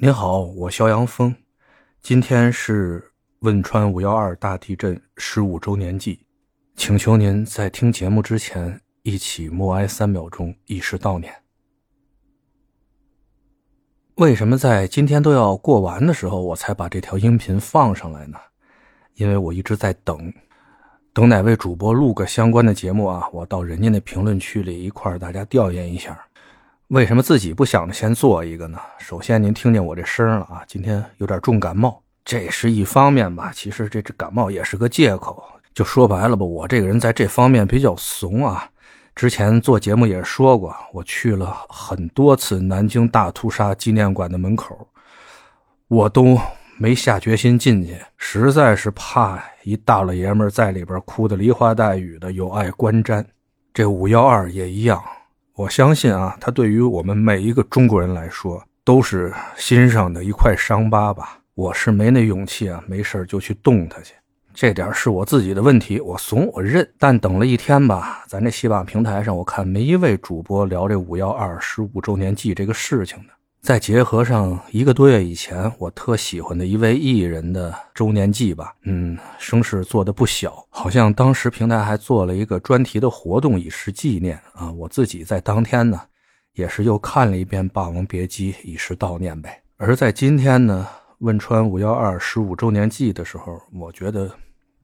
[0.00, 1.34] 您好，我肖阳峰，
[2.00, 6.24] 今天是汶川五幺二大地震十五周年祭，
[6.76, 11.34] 请求您在听节目之前一起默哀三秒钟，以示悼念。
[14.14, 18.38] 为什么在今天都要过完的时候，我才把这条音频放上来呢？
[19.14, 20.32] 因为我一直在等，
[21.12, 26.27] 等哪位主播录个相关的节目啊，我到人家那评论区里一块儿大家调研一下。
[26.88, 28.78] 为什么自己不想着先做一个呢？
[28.98, 33.52] 首先，您听见我这声了啊，今天有点重感冒，这是一方面吧。
[33.54, 35.44] 其实这这感冒也是个借口。
[35.74, 38.66] 就说白了吧，我这个人在这方面比较怂啊。
[39.14, 44.88] 之前做节目也说过，我去了很多次南京大屠杀纪念馆的门口，
[45.88, 46.40] 我都
[46.78, 53.22] 没下决心进去，实在是怕一大老爷们在里边哭的梨花带雨的，有碍观瞻。
[53.74, 54.98] 这五幺二也一样。
[55.58, 61.40] 我相信啊，他对于我们每一个中国人来说，都是心上的一块伤疤吧。
[61.56, 64.14] 我是没那勇气啊，没事就去动它去，
[64.54, 66.88] 这点是我自己的问题，我怂我认。
[66.96, 73.32] 但等了一天吧，咱这喜马平台上，我看没一位主播聊这五幺二十五周年祭这个事情的。
[73.68, 84.72] 再结合上一个多月以前我特喜欢的一位艺人的周年祭吧，嗯，声势做的不小，好像当时平台还做了一个专题的活动以示纪念啊。
[84.72, 86.00] 我自己在当天呢，
[86.54, 89.62] 也是又看了一遍《霸王别姬》以示悼念呗。
[89.76, 90.88] 而在今天呢，
[91.18, 94.30] 汶川五幺二十五周年祭的时候，我觉得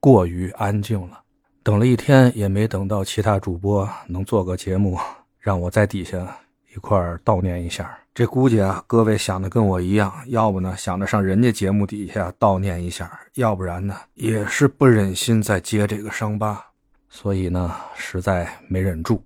[0.00, 1.22] 过于安静了，
[1.62, 4.98] 等了一天也没等到其他主播能做个节目，
[5.38, 6.36] 让我在底下
[6.74, 7.98] 一块悼念一下。
[8.16, 16.58] 这估计啊，各位想的跟我一样，要不呢想着上人家节目底下悼念一下，要不然呢也是不忍心再揭这个伤疤，
[17.10, 19.22] 所以呢实在没忍住，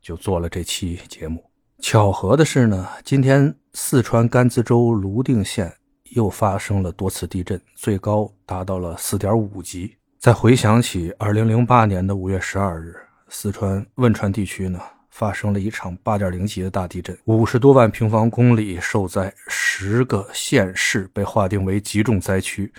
[0.00, 1.44] 就做了这期节目。
[1.80, 5.70] 巧合的是呢，今天四川甘孜州泸定县
[6.12, 9.94] 又发生了多次地震，最高达到了四点五级。
[10.18, 12.96] 再回想起二零零八年的五月十二日，
[13.28, 14.80] 四川汶川地区呢。
[15.12, 22.72] 发生了一场八点零级的大地震，五十多万平方公里受灾，十个县市被划定为极重灾区，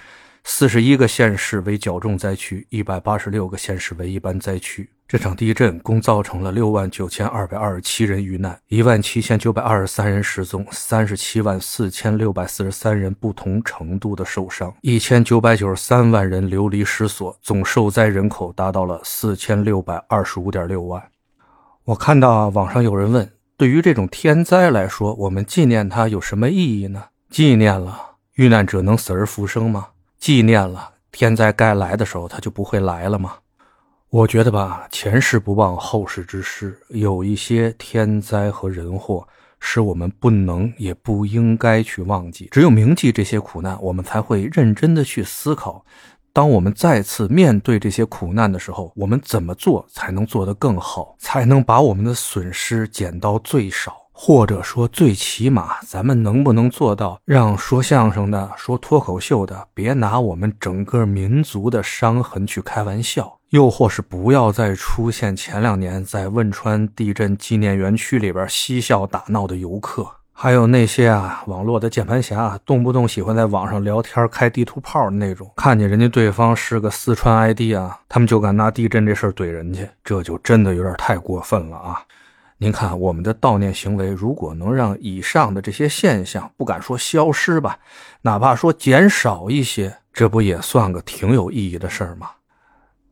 [0.44, 4.90] 四十一个县市为较重灾区，一百八十六个县市为一般灾区。
[5.08, 21.13] 这场地震共造成了六万九千二百二十七人遇难，一万七千九百二十三人失踪，三十七万四千六百四十三人不同程度的受伤，一千九百九十三万人流离失所，总受灾人口达到了四千六百二十五点六万。
[21.86, 27.08] 我看到，网上有人问：对于这种天灾来说，我们纪念它有什么意义呢？
[27.30, 29.90] 纪念了遇难者能死而复生吗？
[30.18, 33.34] 纪念了天灾该来的时候，它就不会来了吗？
[34.10, 39.28] 我觉得吧，前世不忘后世之师，有一些天灾和人祸
[39.60, 42.48] 是我们不能也不应该去忘记。
[42.50, 45.84] 只有铭记这些苦难，我们才会认真的去思考。
[46.34, 53.96] 当我们再次面对这些苦难的时候，我们怎么做才能做得更好，才能把我们的损失减到最少？
[54.16, 63.40] 或者说，最起码，咱们能不能做到让说相声的、说脱口秀的别拿我们整个民族的伤痕去开玩笑？
[63.50, 70.08] 又或是不要再出现前两年在汶川地震纪念园区里边嬉笑打闹的游客？
[70.44, 82.04] 还有那些啊，网络的键盘侠，动不动喜欢在网上聊天、开地图炮的那种，看见人家对方是个四川 ID 啊，他们就敢拿地震这事儿怼人家，这就真的有点太过分了啊！
[82.58, 87.80] 您看，我们的悼念行为，如果能让以上的这些现象，不敢说消失吧，
[88.24, 92.30] 哪怕说减少一些，这不也算个挺有意义的事儿吗？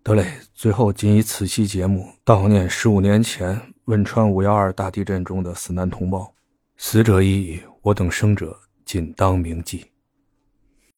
[0.03, 6.29] 得嘞，最后仅以此期节目悼念十五年前汶川五幺二大地震中的死难同胞。
[6.83, 9.85] 死者已矣，我等生者尽当铭记。